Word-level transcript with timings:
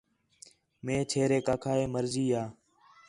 مئے 0.83 0.97
چھیریک 1.09 1.45
آکھا 1.53 1.73
ہِے 1.79 1.85
مرضی 1.93 2.25
یا 2.31 2.43